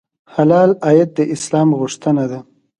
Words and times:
حلال 0.33 0.71
عاید 0.85 1.09
د 1.15 1.19
اسلام 1.35 1.69
غوښتنه 1.79 2.23
ده. 2.31 2.39